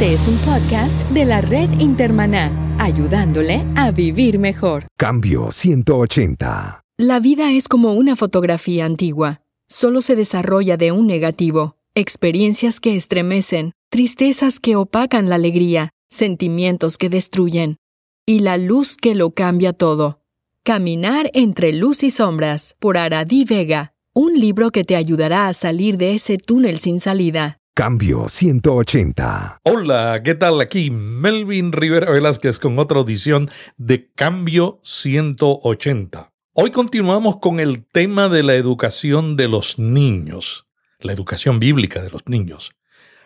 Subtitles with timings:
[0.00, 4.86] Este es un podcast de la red Intermaná, ayudándole a vivir mejor.
[4.96, 6.80] Cambio 180.
[6.96, 9.42] La vida es como una fotografía antigua.
[9.68, 11.76] Solo se desarrolla de un negativo.
[11.94, 17.76] Experiencias que estremecen, tristezas que opacan la alegría, sentimientos que destruyen.
[18.24, 20.22] Y la luz que lo cambia todo.
[20.64, 23.92] Caminar entre luz y sombras, por Aradí Vega.
[24.14, 27.59] Un libro que te ayudará a salir de ese túnel sin salida.
[27.74, 29.60] Cambio 180.
[29.62, 30.60] Hola, ¿qué tal?
[30.60, 36.32] Aquí Melvin Rivera Velázquez con otra audición de Cambio 180.
[36.52, 40.66] Hoy continuamos con el tema de la educación de los niños,
[40.98, 42.72] la educación bíblica de los niños.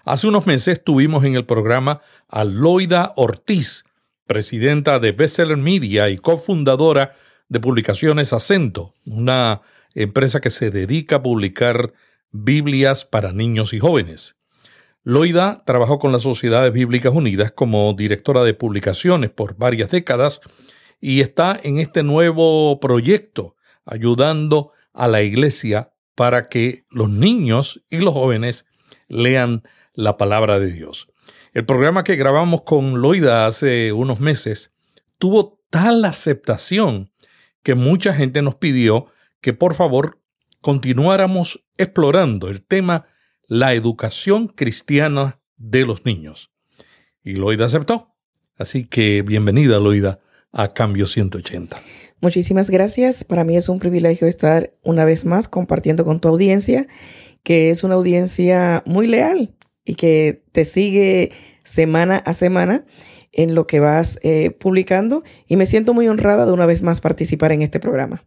[0.04, 3.84] Hace unos meses tuvimos en el programa a Loida Ortiz,
[4.26, 7.16] presidenta de Bestseller Media y cofundadora
[7.48, 9.62] de Publicaciones Acento, una
[9.94, 11.94] empresa que se dedica a publicar
[12.36, 14.36] Biblias para niños y jóvenes.
[15.04, 20.40] Loida trabajó con las Sociedades Bíblicas Unidas como directora de publicaciones por varias décadas
[21.00, 23.54] y está en este nuevo proyecto
[23.84, 28.66] ayudando a la iglesia para que los niños y los jóvenes
[29.06, 31.06] lean la palabra de Dios.
[31.52, 34.72] El programa que grabamos con Loida hace unos meses
[35.18, 37.12] tuvo tal aceptación
[37.62, 39.06] que mucha gente nos pidió
[39.40, 40.23] que por favor
[40.64, 43.04] continuáramos explorando el tema
[43.46, 46.54] la educación cristiana de los niños.
[47.22, 48.14] Y Loida aceptó.
[48.56, 50.20] Así que bienvenida, Loida,
[50.52, 51.76] a Cambio 180.
[52.22, 53.24] Muchísimas gracias.
[53.24, 56.86] Para mí es un privilegio estar una vez más compartiendo con tu audiencia,
[57.42, 59.54] que es una audiencia muy leal
[59.84, 62.86] y que te sigue semana a semana
[63.32, 65.24] en lo que vas eh, publicando.
[65.46, 68.24] Y me siento muy honrada de una vez más participar en este programa.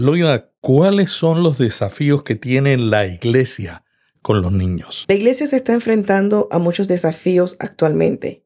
[0.00, 3.82] Loida, ¿cuáles son los desafíos que tiene la iglesia
[4.22, 5.04] con los niños?
[5.08, 8.44] La iglesia se está enfrentando a muchos desafíos actualmente.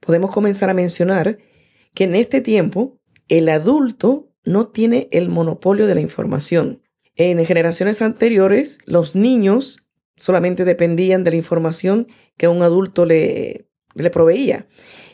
[0.00, 1.36] Podemos comenzar a mencionar
[1.92, 6.80] que en este tiempo el adulto no tiene el monopolio de la información.
[7.16, 9.86] En generaciones anteriores, los niños
[10.16, 12.08] solamente dependían de la información
[12.38, 14.68] que un adulto le, le proveía.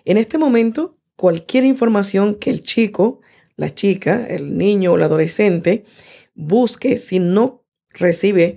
[0.04, 3.22] En este momento, cualquier información que el chico
[3.60, 5.84] la chica, el niño o el adolescente
[6.34, 8.56] busque si no recibe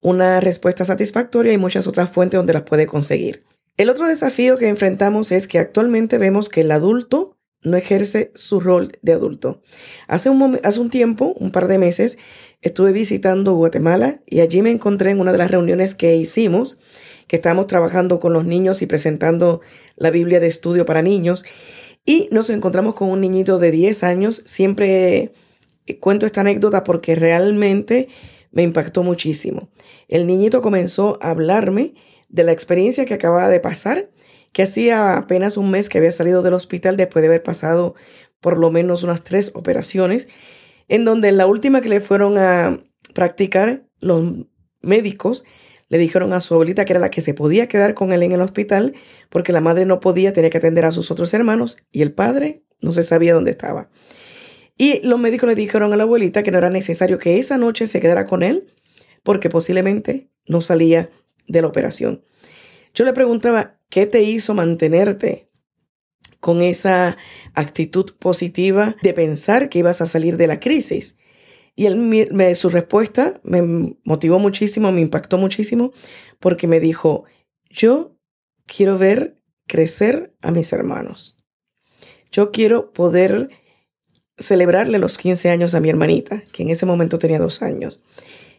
[0.00, 3.42] una respuesta satisfactoria y muchas otras fuentes donde las puede conseguir.
[3.76, 8.60] El otro desafío que enfrentamos es que actualmente vemos que el adulto no ejerce su
[8.60, 9.60] rol de adulto.
[10.06, 12.16] Hace un, hace un tiempo, un par de meses,
[12.62, 16.78] estuve visitando Guatemala y allí me encontré en una de las reuniones que hicimos,
[17.26, 19.62] que estábamos trabajando con los niños y presentando
[19.96, 21.44] la Biblia de estudio para niños.
[22.04, 24.42] Y nos encontramos con un niñito de 10 años.
[24.44, 25.32] Siempre
[25.86, 28.08] eh, cuento esta anécdota porque realmente
[28.50, 29.68] me impactó muchísimo.
[30.08, 31.94] El niñito comenzó a hablarme
[32.28, 34.10] de la experiencia que acababa de pasar,
[34.52, 37.94] que hacía apenas un mes que había salido del hospital después de haber pasado
[38.40, 40.28] por lo menos unas tres operaciones,
[40.88, 42.78] en donde la última que le fueron a
[43.14, 44.46] practicar los
[44.82, 45.44] médicos
[45.94, 48.32] le dijeron a su abuelita que era la que se podía quedar con él en
[48.32, 48.94] el hospital
[49.28, 52.64] porque la madre no podía, tenía que atender a sus otros hermanos y el padre
[52.80, 53.90] no se sabía dónde estaba.
[54.76, 57.86] Y los médicos le dijeron a la abuelita que no era necesario que esa noche
[57.86, 58.74] se quedara con él
[59.22, 61.10] porque posiblemente no salía
[61.46, 62.24] de la operación.
[62.92, 65.48] Yo le preguntaba, ¿qué te hizo mantenerte
[66.40, 67.16] con esa
[67.54, 71.18] actitud positiva de pensar que ibas a salir de la crisis?
[71.76, 75.92] Y él, me, su respuesta me motivó muchísimo, me impactó muchísimo,
[76.38, 77.24] porque me dijo,
[77.68, 78.16] yo
[78.66, 81.44] quiero ver crecer a mis hermanos.
[82.30, 83.50] Yo quiero poder
[84.38, 88.02] celebrarle los 15 años a mi hermanita, que en ese momento tenía dos años.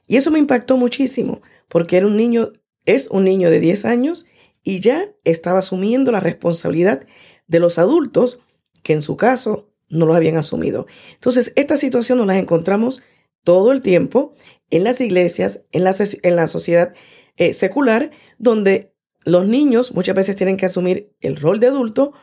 [0.08, 2.54] Y eso me impactó muchísimo, porque era un niño,
[2.86, 4.26] es un niño de 10 años
[4.64, 7.06] y ya estaba asumiendo la responsabilidad
[7.48, 8.40] de los adultos,
[8.84, 10.88] que en su caso no lo habían asumido.
[11.14, 13.02] Entonces, esta situación nos la encontramos
[13.44, 14.36] todo el tiempo
[14.70, 16.94] en las iglesias, en la, en la sociedad
[17.38, 18.94] eh, secular, donde
[19.24, 22.14] los niños muchas veces tienen que asumir el rol de adulto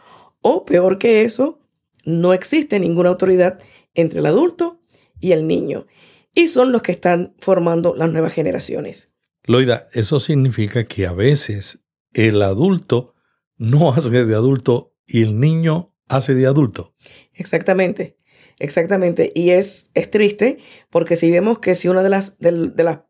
[0.40, 1.60] o peor que eso,
[2.04, 3.60] no existe ninguna autoridad
[3.94, 4.81] entre el adulto
[5.20, 5.86] y el niño.
[6.34, 9.12] Y son los que están formando las nuevas generaciones.
[9.44, 11.81] Loida, eso significa que a veces
[12.12, 13.14] el adulto
[13.56, 16.94] no hace de adulto y el niño hace de adulto.
[17.34, 18.17] Exactamente,
[18.58, 19.32] exactamente.
[19.34, 20.58] Y es, es triste
[20.90, 23.00] porque si vemos que si una de las, de, las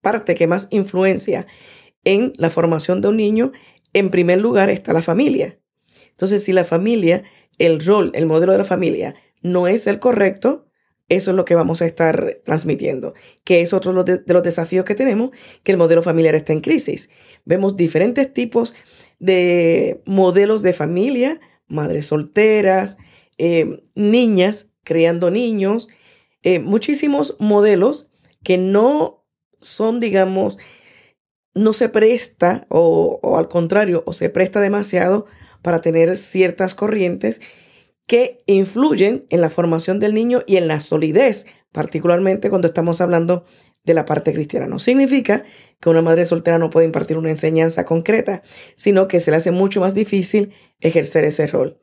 [0.00, 1.46] partes que más influencia
[2.04, 3.52] en la formación de un niño,
[3.92, 5.58] en primer lugar está la familia.
[6.10, 7.24] Entonces, si la familia,
[7.58, 10.66] el rol, el modelo de la familia no es el correcto,
[11.08, 14.94] eso es lo que vamos a estar transmitiendo, que es otro de los desafíos que
[14.94, 15.30] tenemos,
[15.62, 17.08] que el modelo familiar está en crisis.
[17.44, 18.74] Vemos diferentes tipos
[19.18, 22.98] de modelos de familia, madres solteras,
[23.38, 25.88] eh, niñas criando niños,
[26.42, 28.10] eh, muchísimos modelos
[28.42, 29.26] que no
[29.60, 30.58] son, digamos,
[31.54, 35.26] no se presta o, o al contrario, o se presta demasiado
[35.62, 37.40] para tener ciertas corrientes
[38.06, 43.44] que influyen en la formación del niño y en la solidez, particularmente cuando estamos hablando
[43.88, 44.66] de la parte cristiana.
[44.66, 45.44] No significa
[45.80, 48.42] que una madre soltera no puede impartir una enseñanza concreta,
[48.76, 51.80] sino que se le hace mucho más difícil ejercer ese rol.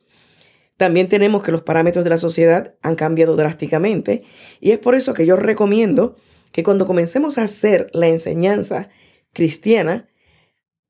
[0.76, 4.22] También tenemos que los parámetros de la sociedad han cambiado drásticamente
[4.60, 6.16] y es por eso que yo recomiendo
[6.52, 8.88] que cuando comencemos a hacer la enseñanza
[9.32, 10.08] cristiana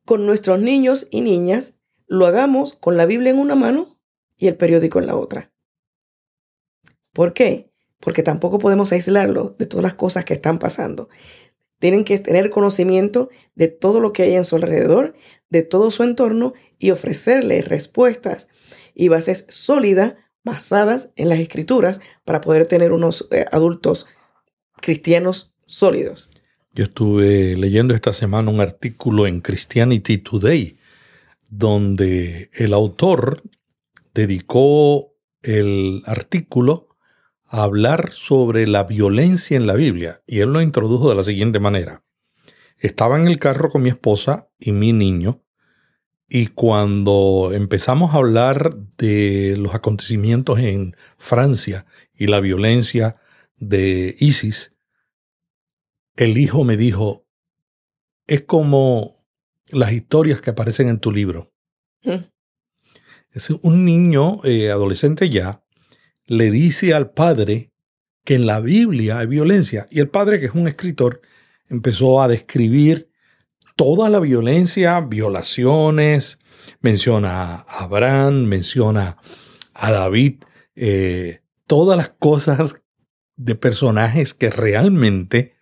[0.04, 3.98] con nuestros niños y niñas, lo hagamos con la Biblia en una mano
[4.36, 5.52] y el periódico en la otra.
[7.12, 7.72] ¿Por qué?
[8.00, 11.08] Porque tampoco podemos aislarlo de todas las cosas que están pasando.
[11.78, 15.14] Tienen que tener conocimiento de todo lo que hay en su alrededor,
[15.50, 18.48] de todo su entorno y ofrecerle respuestas
[18.94, 20.14] y bases sólidas
[20.44, 24.06] basadas en las escrituras para poder tener unos eh, adultos
[24.80, 26.30] cristianos sólidos.
[26.72, 30.78] Yo estuve leyendo esta semana un artículo en Christianity Today
[31.50, 33.42] donde el autor
[34.14, 36.85] dedicó el artículo
[37.48, 41.60] a hablar sobre la violencia en la Biblia y él lo introdujo de la siguiente
[41.60, 42.04] manera.
[42.78, 45.42] Estaba en el carro con mi esposa y mi niño
[46.28, 53.16] y cuando empezamos a hablar de los acontecimientos en Francia y la violencia
[53.56, 54.76] de ISIS,
[56.16, 57.26] el hijo me dijo,
[58.26, 59.24] es como
[59.68, 61.52] las historias que aparecen en tu libro.
[62.02, 62.24] Mm.
[63.30, 65.65] Es un niño eh, adolescente ya
[66.26, 67.70] le dice al padre
[68.24, 69.86] que en la Biblia hay violencia.
[69.90, 71.20] Y el padre, que es un escritor,
[71.68, 73.10] empezó a describir
[73.76, 76.38] toda la violencia, violaciones,
[76.80, 79.18] menciona a Abraham, menciona
[79.74, 80.42] a David,
[80.74, 82.82] eh, todas las cosas
[83.36, 85.56] de personajes que realmente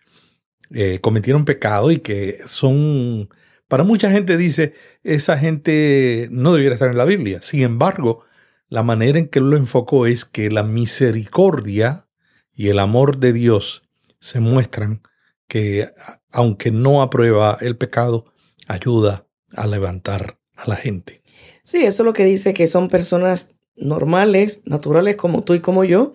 [0.71, 3.29] eh, cometieron pecado y que son
[3.67, 4.73] para mucha gente dice,
[5.03, 7.41] esa gente no debiera estar en la Biblia.
[7.41, 8.23] Sin embargo,
[8.69, 12.07] la manera en que lo enfocó es que la misericordia
[12.53, 13.83] y el amor de Dios
[14.19, 15.01] se muestran
[15.47, 15.89] que,
[16.31, 18.25] aunque no aprueba el pecado,
[18.67, 21.21] ayuda a levantar a la gente.
[21.63, 25.83] Sí, eso es lo que dice que son personas normales, naturales como tú y como
[25.83, 26.13] yo,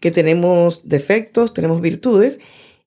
[0.00, 2.40] que tenemos defectos, tenemos virtudes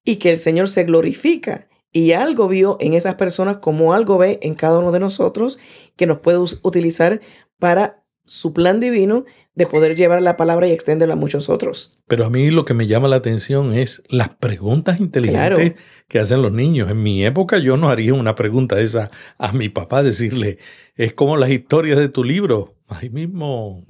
[0.04, 4.40] y que el Señor se glorifica y algo vio en esas personas como algo ve
[4.44, 5.58] en cada uno de nosotros
[5.96, 7.22] que nos puede utilizar
[7.58, 7.99] para
[8.30, 11.98] su plan divino de poder llevar la palabra y extenderla a muchos otros.
[12.08, 15.74] Pero a mí lo que me llama la atención es las preguntas inteligentes
[16.08, 16.90] que hacen los niños.
[16.90, 20.60] En mi época yo no haría una pregunta esa a mi papá, decirle,
[20.96, 22.76] es como las historias de tu libro.
[22.88, 23.84] Ahí mismo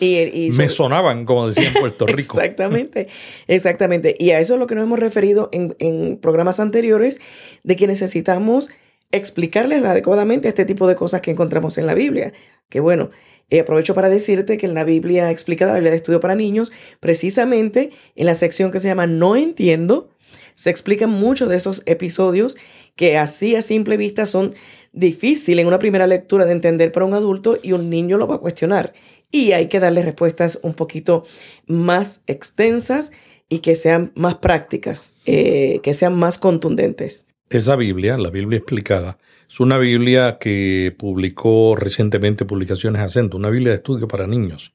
[0.00, 2.38] me sonaban, como decía en Puerto Rico.
[2.38, 3.08] exactamente,
[3.46, 4.16] exactamente.
[4.18, 7.20] Y a eso es lo que nos hemos referido en, en programas anteriores,
[7.62, 8.70] de que necesitamos
[9.12, 12.32] explicarles adecuadamente este tipo de cosas que encontramos en la Biblia.
[12.68, 13.10] Que bueno,
[13.50, 16.72] eh, aprovecho para decirte que en la Biblia explicada, la Biblia de estudio para niños,
[17.00, 20.10] precisamente en la sección que se llama No entiendo,
[20.54, 22.56] se explican muchos de esos episodios
[22.96, 24.54] que así a simple vista son
[24.92, 28.36] difíciles en una primera lectura de entender para un adulto y un niño lo va
[28.36, 28.94] a cuestionar.
[29.30, 31.24] Y hay que darle respuestas un poquito
[31.66, 33.12] más extensas
[33.48, 37.26] y que sean más prácticas, eh, que sean más contundentes.
[37.50, 39.18] Esa Biblia, la Biblia explicada,
[39.48, 44.74] es una Biblia que publicó recientemente Publicaciones Acento, una Biblia de estudio para niños.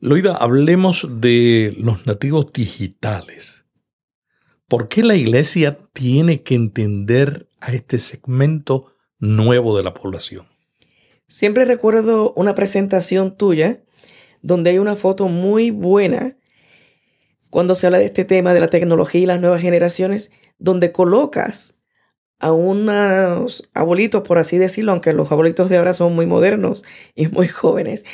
[0.00, 3.64] Loida, hablemos de los nativos digitales.
[4.68, 10.46] ¿Por qué la iglesia tiene que entender a este segmento nuevo de la población?
[11.26, 13.82] Siempre recuerdo una presentación tuya
[14.42, 16.36] donde hay una foto muy buena
[17.48, 21.78] cuando se habla de este tema de la tecnología y las nuevas generaciones, donde colocas
[22.40, 27.28] a unos abuelitos, por así decirlo, aunque los abuelitos de ahora son muy modernos y
[27.28, 28.04] muy jóvenes,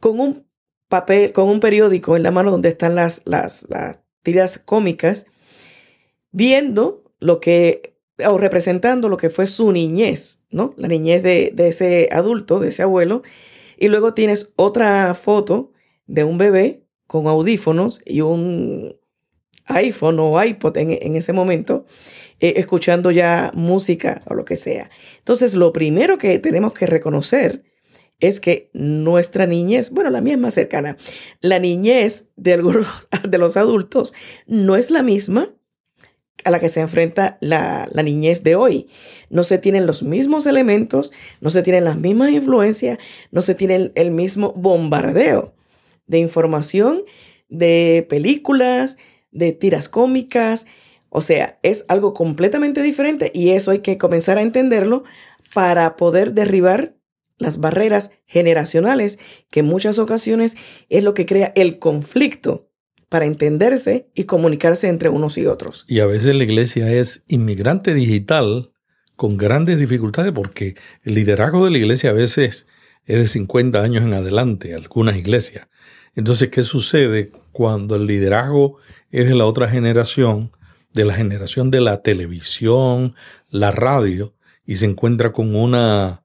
[0.00, 0.46] con un
[0.88, 3.68] papel, con un periódico en la mano donde están las, las,
[4.22, 5.26] tiras cómicas,
[6.32, 10.74] viendo lo que, o representando lo que fue su niñez, ¿no?
[10.76, 13.22] La niñez de, de ese adulto, de ese abuelo.
[13.76, 15.72] Y luego tienes otra foto
[16.06, 18.96] de un bebé con audífonos y un
[19.66, 21.84] iPhone o iPod en, en ese momento
[22.44, 24.90] eh, escuchando ya música o lo que sea.
[25.16, 27.64] Entonces, lo primero que tenemos que reconocer
[28.20, 30.98] es que nuestra niñez, bueno, la mía es más cercana,
[31.40, 32.86] la niñez de algunos
[33.26, 34.12] de los adultos
[34.46, 35.54] no es la misma
[36.44, 38.88] a la que se enfrenta la, niñez de hoy.
[39.30, 42.98] No se tienen los mismos elementos, no se tienen las mismas influencias,
[43.30, 45.54] no se tiene el mismo bombardeo
[46.06, 47.04] de información,
[47.48, 48.98] de películas,
[49.30, 50.66] de tiras cómicas.
[51.16, 55.04] O sea, es algo completamente diferente y eso hay que comenzar a entenderlo
[55.54, 56.96] para poder derribar
[57.38, 60.56] las barreras generacionales, que en muchas ocasiones
[60.88, 62.68] es lo que crea el conflicto
[63.08, 65.84] para entenderse y comunicarse entre unos y otros.
[65.86, 68.72] Y a veces la iglesia es inmigrante digital
[69.14, 72.66] con grandes dificultades porque el liderazgo de la iglesia a veces
[73.04, 75.68] es de 50 años en adelante, algunas iglesias.
[76.16, 78.78] Entonces, ¿qué sucede cuando el liderazgo
[79.12, 80.50] es de la otra generación,
[80.94, 83.14] de la generación de la televisión,
[83.50, 84.34] la radio,
[84.64, 86.22] y se encuentra con una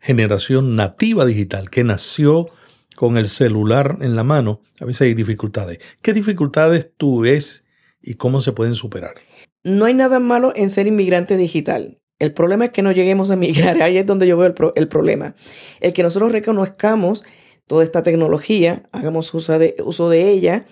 [0.00, 2.50] generación nativa digital que nació
[2.96, 5.78] con el celular en la mano, a veces hay dificultades.
[6.02, 7.64] ¿Qué dificultades tú ves
[8.02, 9.14] y cómo se pueden superar?
[9.62, 12.00] No hay nada malo en ser inmigrante digital.
[12.18, 13.80] El problema es que no lleguemos a migrar.
[13.82, 15.36] Ahí es donde yo veo el, problema.
[15.80, 17.24] El que nosotros reconozcamos
[17.68, 20.66] toda esta tecnología, hagamos uso de ella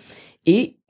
[0.44, 0.80] y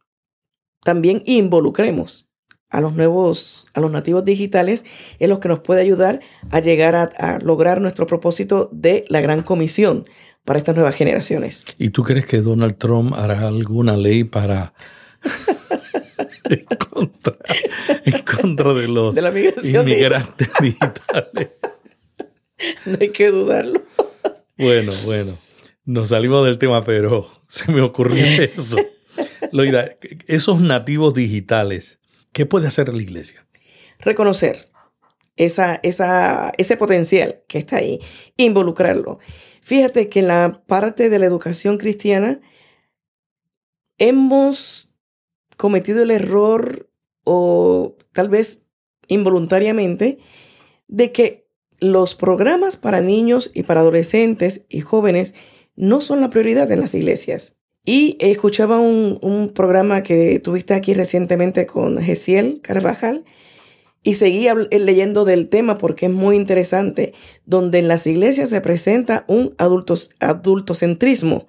[0.85, 2.25] también involucremos
[2.70, 4.85] a los nuevos, a los nativos digitales,
[5.18, 6.20] es lo que nos puede ayudar
[6.50, 10.06] a llegar a, lograr nuestro propósito de la gran comisión
[10.44, 11.64] para estas nuevas generaciones.
[11.78, 14.75] ¿Y tú crees que Donald Trump hará alguna ley para
[16.44, 16.64] en,
[18.25, 19.16] contra, de los
[19.64, 21.50] inmigrantes digitales?
[22.87, 23.82] No hay que dudarlo.
[24.56, 25.37] Bueno, bueno,
[25.85, 28.25] nos salimos del tema, pero se me ocurrió
[28.56, 28.78] eso.
[29.52, 29.90] Loida,
[30.26, 32.00] esos nativos digitales,
[32.37, 33.47] ¿Qué puede hacer la iglesia?
[33.99, 34.69] Reconocer
[35.37, 37.99] ese potencial que está ahí,
[38.37, 39.21] involucrarlo.
[39.62, 42.43] Fíjate que en la parte de la educación cristiana
[43.97, 44.95] hemos
[45.57, 46.90] cometido el error
[47.25, 48.66] o tal vez
[49.09, 50.19] involuntariamente
[50.88, 51.49] de que
[51.81, 55.35] los programas para niños y para adolescentes y jóvenes
[55.75, 57.59] no son la prioridad en las iglesias.
[57.88, 63.25] Y escuchaba un, programa que tuviste aquí recientemente con Gesiel Carvajal
[64.02, 67.14] y seguía leyendo del tema porque es muy interesante,
[67.45, 71.47] donde en las iglesias se presenta un adultocentrismo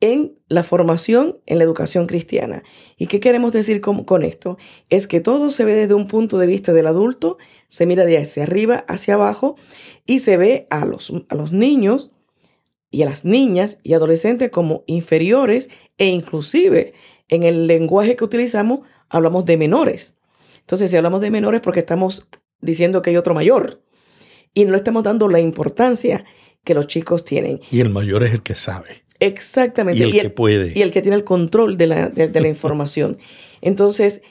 [0.00, 2.64] en la formación en la educación cristiana.
[2.96, 4.58] ¿Y qué queremos decir con, con, esto?
[4.90, 7.38] Es que todo se ve desde un punto de vista del adulto,
[7.68, 9.54] se mira de hacia arriba, hacia abajo,
[10.06, 12.15] y se ve a los, a los niños
[12.96, 16.94] y a las niñas y adolescentes como inferiores e inclusive
[17.28, 20.16] en el lenguaje que utilizamos hablamos de menores.
[20.60, 22.26] Entonces, si hablamos de menores porque estamos
[22.62, 23.82] diciendo que hay otro mayor
[24.54, 26.24] y no le estamos dando la importancia
[26.64, 27.60] que los chicos tienen.
[27.70, 29.04] Y el mayor es el que sabe.
[29.20, 30.00] Exactamente.
[30.00, 30.72] Y el que puede.
[30.74, 33.18] Y el que tiene el control de la, de la información.
[33.60, 34.22] Entonces,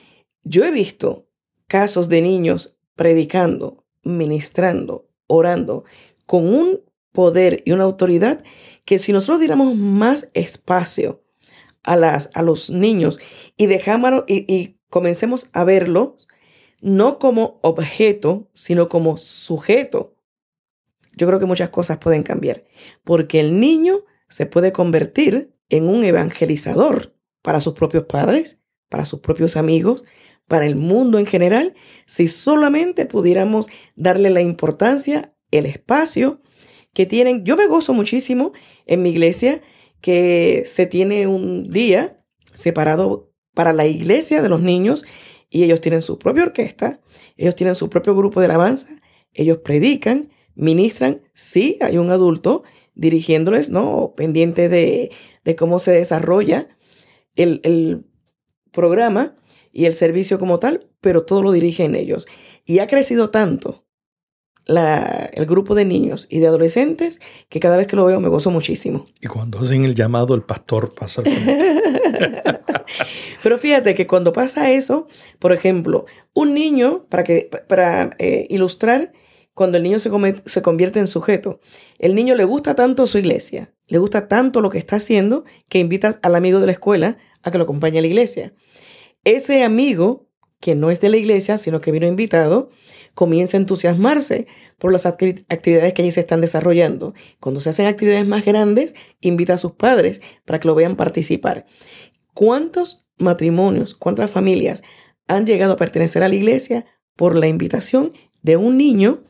[0.43, 1.27] yo he visto
[1.67, 5.83] casos de niños predicando, ministrando, orando,
[6.25, 6.79] con un
[7.15, 8.43] poder y una autoridad
[8.85, 11.23] que si nosotros diéramos más espacio
[11.81, 13.19] a, las, a los niños
[13.57, 16.17] y dejámoslo y, y comencemos a verlo
[16.81, 20.15] no como objeto, sino como sujeto,
[21.17, 22.63] yo creo que muchas cosas pueden cambiar.
[23.03, 29.19] Porque el niño se puede convertir en un evangelizador para sus propios padres, para sus
[29.19, 30.05] propios amigos,
[30.47, 31.73] para el mundo en general,
[32.05, 36.41] si solamente pudiéramos darle la importancia, el espacio
[36.95, 38.53] que tienen, yo me gozo muchísimo
[38.87, 39.61] en mi iglesia
[39.99, 42.15] que se tiene un día
[42.53, 45.05] separado para la iglesia de los niños
[45.49, 47.01] y ellos tienen su propia orquesta,
[47.35, 49.01] ellos tienen su propio grupo de alabanza,
[49.33, 54.13] ellos predican, ministran, sí, hay un adulto dirigiéndoles, ¿no?
[54.15, 55.11] Pendiente de,
[55.43, 56.69] de cómo se desarrolla
[57.35, 58.05] el, el
[58.71, 59.35] programa
[59.73, 62.25] y el servicio como tal, pero todo lo dirigen ellos.
[62.63, 63.84] Y ha crecido tanto
[64.67, 67.19] el grupo de niños y de adolescentes
[67.49, 69.05] que cada vez que lo veo me gozo muchísimo.
[69.21, 71.27] Y cuando hacen el llamado, el pastor pasa al
[73.43, 75.07] Pero fíjate que cuando pasa eso,
[75.39, 79.11] por ejemplo, un niño, para, que, para eh, ilustrar,
[79.53, 80.11] cuando el niño se,
[80.45, 81.59] se convierte en sujeto,
[81.97, 85.79] el niño le gusta tanto su iglesia, le gusta tanto lo que está haciendo, que
[85.79, 88.53] invita al amigo de la escuela a que lo acompañe a la iglesia.
[89.23, 90.24] Ese amigo,
[90.65, 92.71] que no es de la iglesia, sino que vino invitado,
[93.13, 94.47] comienza a entusiasmarse
[94.79, 97.13] por las actividades que allí se están desarrollando.
[97.39, 101.67] Cuando se hacen actividades más grandes, invita a sus padres para que lo vean participar.
[102.33, 104.81] ¿Cuántos matrimonios, cuántas familias
[105.27, 109.23] han llegado a pertenecer a la iglesia por la invitación de un niño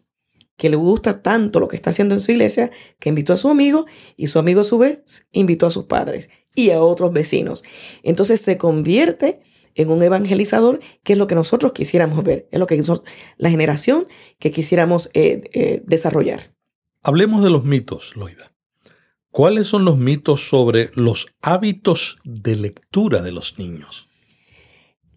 [0.55, 3.49] que le gusta tanto lo que está haciendo en su iglesia que invitó a su
[3.49, 7.65] amigo y su amigo a su vez invitó a sus padres y a otros vecinos.
[8.03, 9.41] Entonces se convierte
[9.75, 12.81] en un evangelizador, que es lo que nosotros quisiéramos ver, es lo que
[13.37, 14.07] la generación
[14.39, 16.55] que quisiéramos eh, eh, desarrollar.
[17.03, 18.51] Hablemos de los mitos, Loida.
[19.29, 24.07] ¿Cuáles son los mitos sobre los hábitos de lectura de los niños?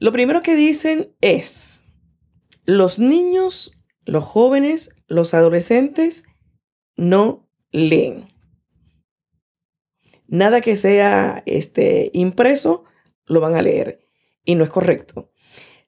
[0.00, 1.84] Lo primero que dicen es,
[2.64, 3.72] los niños,
[4.04, 6.24] los jóvenes, los adolescentes
[6.96, 8.26] no leen.
[10.26, 12.84] Nada que sea este, impreso
[13.26, 14.07] lo van a leer.
[14.48, 15.30] Y no es correcto.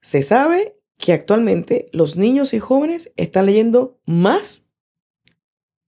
[0.03, 4.69] Se sabe que actualmente los niños y jóvenes están leyendo más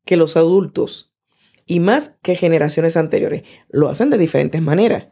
[0.06, 1.12] que los adultos
[1.66, 3.42] y más que generaciones anteriores.
[3.68, 5.08] Lo hacen de diferentes maneras.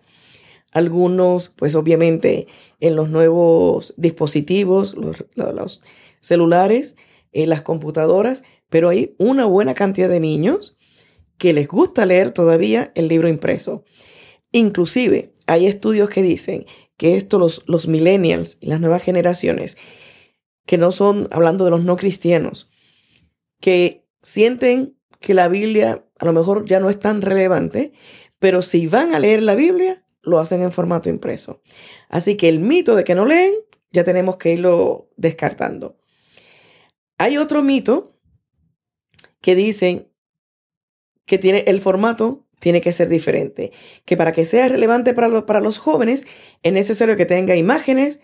[0.72, 2.46] Algunos, pues obviamente,
[2.80, 5.82] en los nuevos dispositivos, los,
[6.22, 6.96] celulares,
[7.32, 10.78] en las computadoras, pero hay una buena cantidad de niños
[11.36, 13.84] que les gusta leer todavía el libro impreso.
[14.50, 16.64] Inclusive hay estudios que dicen
[17.00, 19.78] que esto los, los millennials y las nuevas generaciones,
[20.66, 22.70] que no son, hablando de los no cristianos,
[23.58, 27.94] que sienten que la Biblia a lo mejor ya no es tan relevante,
[28.38, 31.62] pero si van a leer la Biblia, lo hacen en formato impreso.
[32.10, 33.54] Así que el mito de que no leen,
[33.92, 35.96] ya tenemos que irlo descartando.
[37.16, 38.14] Hay otro mito
[39.40, 40.12] que dicen
[41.24, 43.72] que tiene el formato tiene que ser diferente,
[44.04, 46.26] que para que sea relevante para, para los jóvenes
[46.62, 48.20] es necesario que tenga imágenes,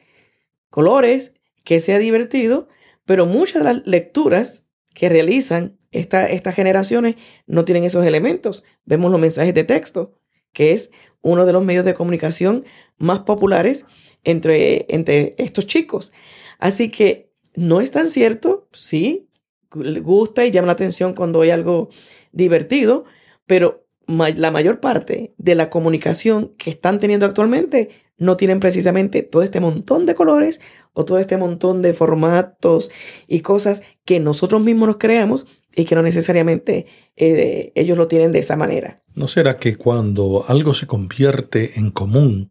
[0.70, 2.68] colores, que sea divertido,
[3.04, 7.16] pero muchas de las lecturas que realizan esta, estas generaciones
[7.46, 8.64] no tienen esos elementos.
[8.84, 10.12] Vemos los mensajes de texto,
[10.52, 10.90] que es
[11.22, 12.64] uno de los medios de comunicación
[12.98, 13.86] más populares
[14.22, 16.12] entre, entre estos chicos.
[16.58, 19.28] Así que no es tan cierto, sí,
[19.70, 21.88] gusta y llama la atención cuando hay algo
[22.32, 23.04] divertido,
[23.46, 29.42] pero la mayor parte de la comunicación que están teniendo actualmente no tienen precisamente todo
[29.42, 30.60] este montón de colores
[30.92, 32.90] o todo este montón de formatos
[33.26, 38.32] y cosas que nosotros mismos nos creamos y que no necesariamente eh, ellos lo tienen
[38.32, 39.02] de esa manera.
[39.14, 42.50] ¿No será que cuando algo se convierte en común,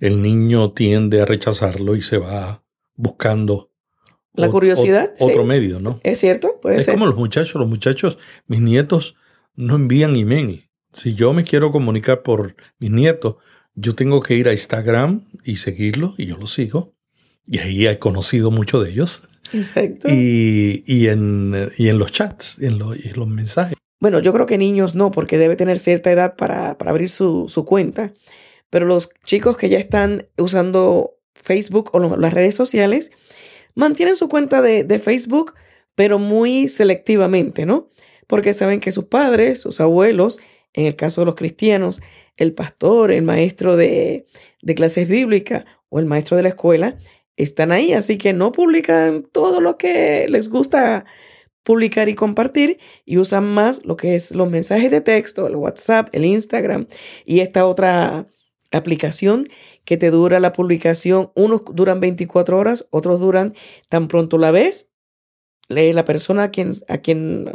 [0.00, 2.64] el niño tiende a rechazarlo y se va
[2.96, 3.70] buscando
[4.34, 5.12] la curiosidad.
[5.18, 6.00] otro medio, ¿no?
[6.04, 6.94] Es cierto, puede es ser.
[6.94, 9.16] como los muchachos, los muchachos, mis nietos
[9.56, 10.67] no envían email.
[10.92, 13.36] Si yo me quiero comunicar por mis nietos,
[13.74, 16.94] yo tengo que ir a Instagram y seguirlo, y yo lo sigo.
[17.46, 19.28] Y ahí he conocido mucho de ellos.
[19.52, 20.08] Exacto.
[20.10, 23.76] Y, en, en, los chats, en, los mensajes.
[24.00, 28.12] Bueno, yo creo que niños no, porque debe tener cierta edad para, abrir su, cuenta.
[28.70, 33.12] Pero los chicos que ya están usando Facebook o las redes sociales,
[33.74, 35.54] mantienen su cuenta de, de Facebook,
[35.94, 37.88] pero muy selectivamente, ¿no?
[38.26, 40.38] Porque saben que sus padres, sus abuelos,
[40.78, 42.00] en el caso de los cristianos,
[42.36, 44.26] el pastor, el maestro de,
[44.76, 46.98] clases bíblicas o el maestro de la escuela
[47.36, 51.04] están ahí, así que no publican todo lo que les gusta
[51.64, 56.10] publicar y compartir y usan más lo que es los mensajes de texto, el WhatsApp,
[56.12, 56.86] el Instagram
[57.24, 58.28] y esta otra
[58.70, 59.48] aplicación
[59.84, 61.32] que te dura la publicación.
[61.34, 63.52] Unos duran 24 horas, otros duran
[63.88, 64.90] tan pronto la ves,
[65.68, 67.50] la persona a quien, a quien,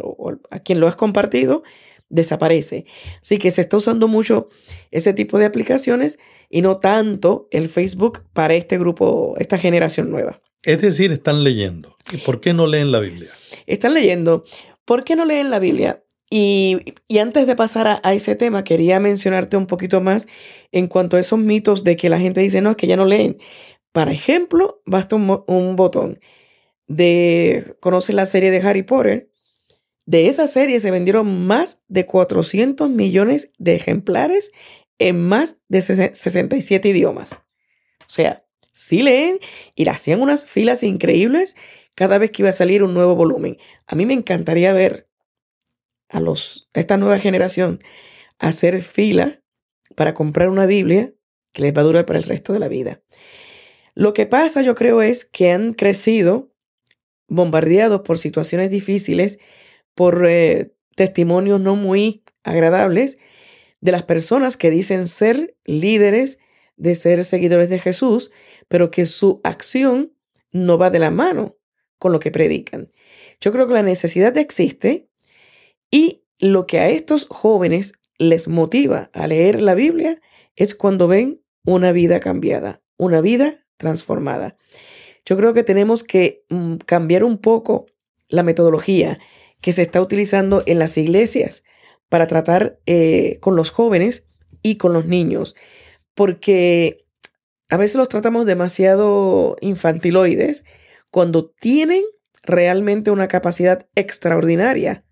[0.50, 1.64] a quien lo has compartido
[2.14, 2.86] desaparece.
[3.22, 4.48] Así que se está usando mucho
[4.92, 10.42] ese tipo de aplicaciones y no tanto el Facebook para este grupo, esta generación nueva.
[10.62, 11.98] Es decir, están leyendo.
[12.12, 13.30] ¿Y por qué no leen la Biblia?
[13.66, 14.44] Están leyendo.
[14.86, 16.04] ¿Por qué no leen la Biblia?
[16.30, 16.80] Y,
[17.20, 20.28] antes de pasar a, ese tema, quería mencionarte un poquito más
[20.72, 23.06] en cuanto a esos mitos de que la gente dice, no, es que ya no
[23.06, 23.38] leen.
[23.92, 26.20] Para ejemplo, basta un, un botón
[26.88, 29.30] de, ¿conoces la serie de Harry Potter?
[30.06, 34.52] De esa serie se vendieron más de 400 millones de ejemplares
[35.00, 37.34] en más de 67 idiomas.
[38.02, 39.40] O sea, sí leen
[39.76, 41.56] y hacían unas filas increíbles
[41.96, 43.58] cada vez que iba a salir un nuevo volumen.
[43.88, 45.10] A mí me encantaría ver
[46.10, 47.82] a, los, a esta nueva generación
[48.40, 49.42] hacer fila
[49.96, 51.14] para comprar una Biblia
[51.54, 53.02] que les va a durar para el resto de la vida.
[53.96, 56.52] Lo que pasa, yo creo, es que han crecido
[57.28, 59.40] bombardeados por situaciones difíciles
[59.96, 63.18] por eh, testimonios no muy agradables
[63.82, 66.40] de las personas que dicen ser líderes,
[66.78, 68.32] de ser seguidores de Jesús,
[68.68, 70.14] pero que su acción
[70.52, 71.58] no va de la mano
[72.00, 72.92] con lo que predican.
[73.42, 75.10] Yo creo que la necesidad existe
[75.92, 80.22] y lo que a estos jóvenes les motiva a leer la Biblia
[80.56, 84.58] es cuando ven una vida cambiada, una vida transformada.
[85.26, 87.86] Yo creo que tenemos que mm, cambiar un poco
[88.28, 89.20] la metodología
[89.64, 91.64] que se está utilizando en las iglesias
[92.10, 94.28] para tratar eh, con los jóvenes
[94.62, 95.56] y con los niños,
[96.14, 97.08] porque
[97.70, 100.66] a veces los tratamos demasiado infantiloides
[101.12, 102.04] cuando tienen
[102.44, 105.06] realmente una capacidad extraordinaria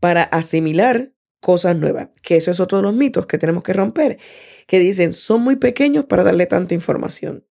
[0.00, 4.18] para asimilar cosas nuevas, que eso es otro de los mitos que tenemos que romper,
[4.66, 7.46] que dicen son muy pequeños para darle tanta información.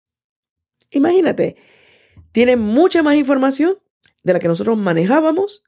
[0.90, 1.58] Imagínate,
[2.32, 3.76] tienen mucha más información
[4.24, 5.66] de la que nosotros manejábamos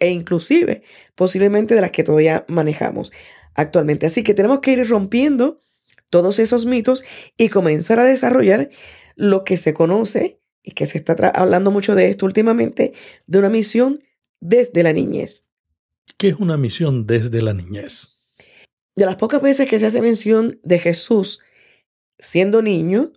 [0.00, 0.82] e inclusive
[1.14, 3.12] posiblemente de las que todavía manejamos
[3.54, 4.06] actualmente.
[4.06, 5.60] Así que tenemos que ir rompiendo
[6.08, 7.04] todos esos mitos
[7.36, 8.70] y comenzar a desarrollar
[9.16, 12.92] lo que se conoce y que se está hablando mucho de esto últimamente,
[13.26, 14.02] de una misión
[14.40, 15.48] desde la niñez.
[16.16, 18.10] ¿Qué es una misión desde la niñez?
[18.96, 21.40] De las pocas veces que se hace mención de Jesús
[22.18, 23.12] siendo niño,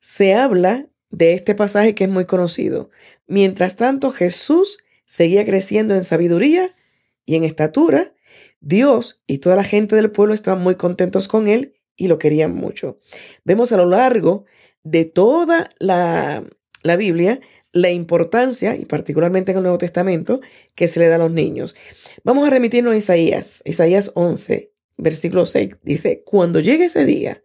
[0.00, 2.90] se habla de este pasaje que es muy conocido.
[3.26, 6.76] Mientras tanto, Jesús seguía creciendo en sabiduría
[7.24, 8.14] y en estatura.
[8.60, 12.54] Dios y toda la gente del pueblo estaban muy contentos con él y lo querían
[12.54, 13.00] mucho.
[13.44, 14.44] Vemos a lo largo
[14.84, 16.44] de toda la,
[16.82, 17.40] la Biblia
[17.72, 20.40] la importancia, y particularmente en el Nuevo Testamento,
[20.74, 21.76] que se le da a los niños.
[22.24, 27.42] Vamos a remitirnos a Isaías, Isaías 11, versículo 6, dice, cuando llegue ese día,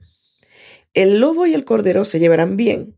[0.94, 2.96] el lobo y el cordero se llevarán bien,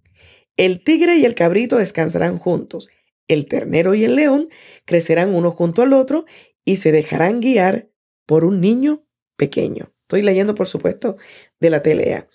[0.56, 2.89] el tigre y el cabrito descansarán juntos,
[3.28, 4.50] el ternero y el león
[4.86, 6.26] crecerán uno junto al otro
[6.64, 7.90] y se dejarán guiar
[8.26, 9.06] por un niño
[9.38, 9.94] pequeño.
[10.02, 11.18] Estoy leyendo, por supuesto,
[11.60, 12.28] de la telea.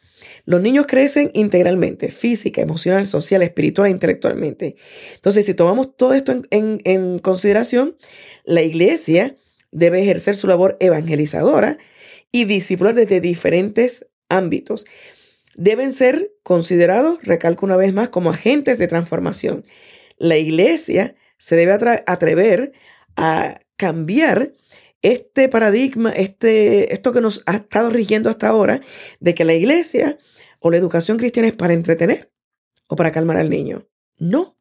[0.45, 4.77] Los niños crecen integralmente, física, emocional, social, espiritual e intelectualmente.
[5.15, 7.97] Entonces, si tomamos todo esto en, consideración,
[8.45, 9.37] la iglesia
[9.73, 11.79] debe ejercer su labor evangelizadora
[12.33, 14.85] y discipular desde diferentes ámbitos.
[15.55, 19.65] Deben ser considerados, recalco una vez más, como agentes de transformación.
[20.21, 21.73] La iglesia se debe
[22.07, 22.73] atrever
[23.17, 24.53] a cambiar
[25.01, 28.83] este paradigma, este, esto que nos ha estado rigiendo hasta ahora,
[29.19, 30.19] de que la iglesia
[30.61, 32.31] o la educación cristiana es para entretener
[32.87, 33.89] o para calmar al niño.
[34.19, 34.59] No.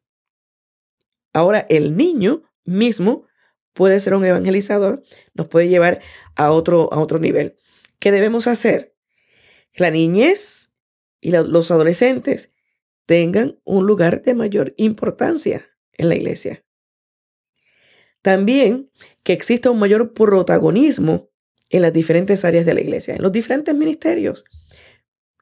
[1.34, 3.26] Ahora el niño mismo
[3.74, 5.02] puede ser un evangelizador,
[5.34, 6.00] nos puede llevar
[6.36, 7.56] a otro, a otro nivel.
[7.98, 8.96] ¿Qué debemos hacer?
[9.74, 10.74] La niñez
[11.20, 12.54] y los adolescentes
[13.10, 16.64] tengan un lugar de mayor importancia en la iglesia.
[18.22, 18.88] También
[19.24, 21.28] que exista un mayor protagonismo
[21.70, 24.44] en las diferentes áreas de la iglesia, en los diferentes ministerios.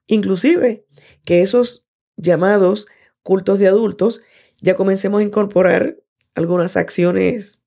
[0.06, 0.86] Inclusive
[1.26, 2.86] que esos llamados
[3.22, 4.22] cultos de adultos
[4.62, 5.98] ya comencemos a incorporar
[6.34, 7.66] algunas acciones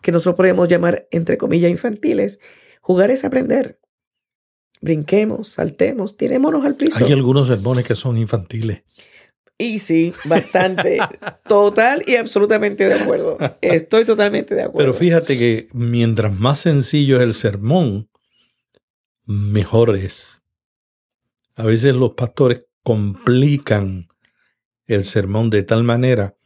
[0.00, 2.40] que nosotros podemos llamar, entre comillas, infantiles.
[2.80, 3.78] Jugar es aprender.
[4.80, 7.04] Brinquemos, saltemos, tirémonos al piso.
[7.04, 8.84] Hay algunos sermones que son infantiles.
[9.56, 10.98] Y sí, bastante.
[11.48, 13.38] Total y absolutamente de acuerdo.
[13.60, 14.78] Estoy totalmente de acuerdo.
[14.78, 18.08] Pero fíjate que mientras más sencillo es el sermón,
[19.26, 20.42] mejor es.
[21.56, 24.08] A veces los pastores complican
[24.86, 26.36] el sermón de tal manera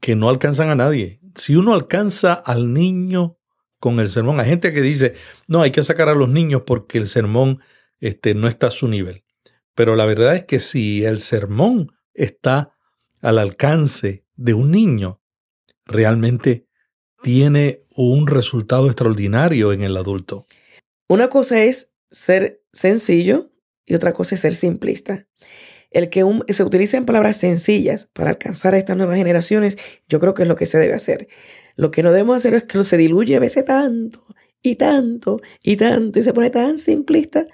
[0.00, 1.20] que no alcanzan a nadie.
[1.34, 3.38] Si uno alcanza al niño
[3.78, 5.14] con el sermón, hay gente que dice,
[5.48, 7.60] no, hay que sacar a los niños porque el sermón
[8.00, 9.24] este, no está a su nivel.
[9.74, 12.74] Pero la verdad es que si el sermón está
[13.20, 15.22] al alcance de un niño,
[15.84, 16.66] realmente
[17.22, 20.46] tiene un resultado extraordinario en el adulto.
[21.08, 23.52] Una cosa es ser sencillo
[23.84, 25.26] y otra cosa es ser simplista.
[25.90, 29.76] El que se utilicen palabras sencillas para alcanzar a estas nuevas generaciones,
[30.08, 31.28] yo creo que es lo que se debe hacer.
[31.76, 34.24] Lo que no debemos hacer es que se diluye a veces tanto
[34.62, 37.46] y tanto y tanto y se pone tan simplista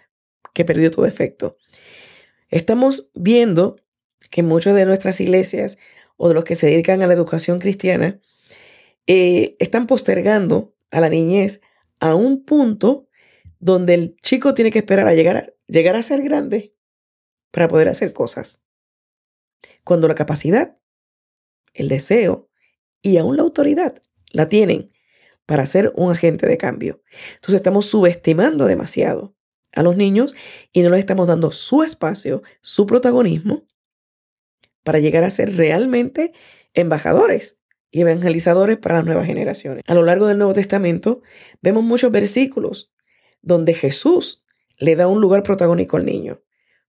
[0.55, 1.57] que perdió todo efecto.
[2.49, 3.77] Estamos viendo
[4.31, 5.78] que muchas de nuestras iglesias
[6.16, 8.20] o de los que se dedican a la educación cristiana
[9.07, 11.61] eh, están postergando a la niñez
[12.00, 13.09] a un punto
[13.59, 16.74] donde el chico tiene que esperar a llegar, a llegar a ser grande
[17.50, 18.64] para poder hacer cosas.
[19.85, 20.76] Cuando la capacidad,
[21.74, 22.48] el deseo
[23.02, 24.00] y aún la autoridad
[24.31, 24.92] la tienen
[25.46, 27.02] para ser un agente de cambio.
[27.37, 29.35] Entonces estamos subestimando demasiado
[29.72, 30.37] a los niños
[30.72, 33.66] y no les estamos dando su espacio, su protagonismo
[34.88, 36.33] para llegar a ser realmente
[36.72, 39.85] embajadores y evangelizadores para las nuevas generaciones.
[39.87, 41.20] A lo largo del Nuevo Testamento
[41.61, 42.90] vemos muchos versículos
[43.42, 44.46] donde Jesús
[44.79, 46.40] le da un lugar protagónico al niño.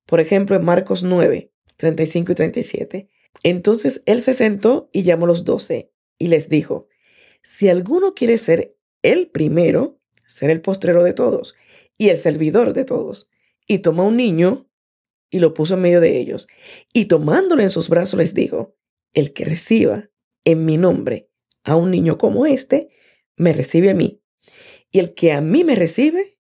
[0.05, 3.09] Por ejemplo, en Marcos 9, 35 y 37.
[3.43, 6.88] Entonces él se sentó y llamó a los doce y les dijo,
[7.41, 11.53] si alguno quiere ser el primero, ser el postrero de todos
[11.97, 13.29] y el servidor de todos,
[13.67, 14.68] y toma un niño
[15.29, 16.47] y lo puso en medio de ellos.
[16.93, 18.75] Y tomándolo en sus brazos les dijo,
[19.13, 20.09] el que reciba
[20.43, 21.29] en mi nombre
[21.63, 22.89] a un niño como este,
[23.35, 24.21] me recibe a mí.
[24.91, 26.37] Y el que a mí me recibe,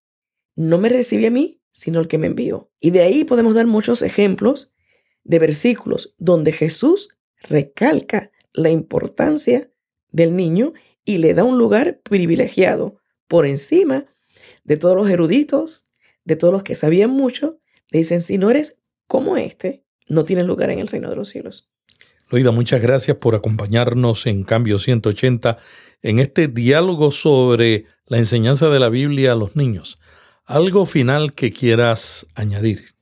[0.55, 2.71] no me recibe a mí, sino el que me envió.
[2.79, 4.73] Y de ahí podemos dar muchos ejemplos
[5.23, 9.71] de versículos donde Jesús recalca la importancia
[10.11, 10.73] del niño
[11.05, 14.07] y le da un lugar privilegiado por encima
[14.63, 15.87] de todos los eruditos,
[16.23, 17.59] de todos los que sabían mucho.
[17.89, 18.78] Le dicen, si no eres
[19.09, 21.71] como este, no tienes lugar en el reino de los cielos.
[22.29, 25.57] Loida, muchas gracias por acompañarnos en Cambio 180
[26.03, 29.97] en este diálogo sobre la enseñanza de la Biblia a los niños.
[30.45, 32.93] ¿Algo final que quieras añadir?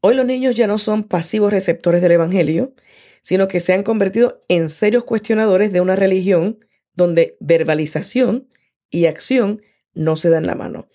[0.00, 2.72] Hoy los niños ya no son pasivos receptores del Evangelio,
[3.20, 6.64] sino que se han convertido en serios cuestionadores de una religión
[6.94, 8.48] donde verbalización
[8.88, 9.60] y acción
[9.92, 10.88] no se dan la mano.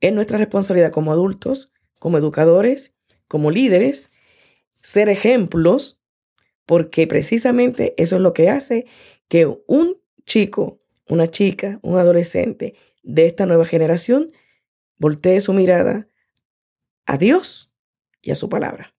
[0.00, 2.94] Es nuestra responsabilidad como adultos, como educadores,
[3.28, 4.10] como líderes,
[4.82, 6.00] ser ejemplos,
[6.66, 8.86] porque precisamente eso es lo que hace
[9.28, 14.32] que un chico, una chica, un adolescente de esta nueva generación
[14.98, 16.08] voltee su mirada
[17.06, 17.74] a Dios
[18.20, 18.94] y a su palabra.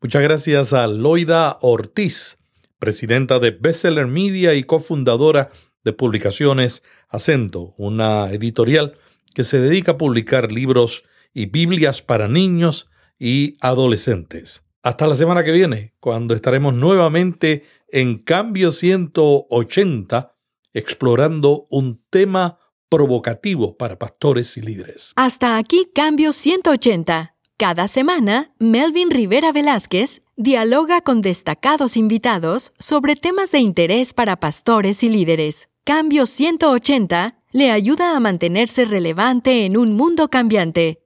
[0.00, 2.38] Muchas gracias a Loida Ortiz,
[2.78, 5.50] presidenta de Bestseller Media y cofundadora
[5.82, 8.98] de Publicaciones Acento, una editorial
[9.34, 14.62] que se dedica a publicar libros y Biblias para niños y adolescentes.
[14.82, 20.36] Hasta la semana que viene, cuando estaremos nuevamente en Cambio 180,
[20.72, 25.12] explorando un tema provocativo para pastores y líderes.
[25.16, 27.34] Hasta aquí Cambio 180.
[27.56, 35.02] Cada semana, Melvin Rivera Velázquez dialoga con destacados invitados sobre temas de interés para pastores
[35.02, 35.70] y líderes.
[35.84, 41.05] Cambio 180 le ayuda a mantenerse relevante en un mundo cambiante.